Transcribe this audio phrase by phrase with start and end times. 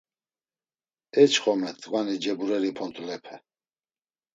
[1.21, 3.35] E çxome t̆ǩvani cebureri pontulepe!